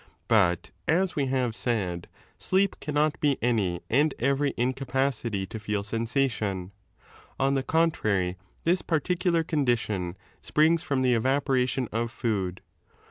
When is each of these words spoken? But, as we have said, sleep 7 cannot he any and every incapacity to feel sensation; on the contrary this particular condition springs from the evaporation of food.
But, 0.27 0.71
as 0.87 1.15
we 1.15 1.27
have 1.27 1.53
said, 1.53 2.07
sleep 2.39 2.73
7 2.73 2.79
cannot 2.81 3.17
he 3.21 3.37
any 3.39 3.81
and 3.87 4.15
every 4.17 4.55
incapacity 4.57 5.45
to 5.45 5.59
feel 5.59 5.83
sensation; 5.83 6.71
on 7.39 7.53
the 7.53 7.61
contrary 7.61 8.35
this 8.63 8.81
particular 8.81 9.43
condition 9.43 10.17
springs 10.41 10.81
from 10.81 11.03
the 11.03 11.13
evaporation 11.13 11.87
of 11.91 12.09
food. 12.09 12.61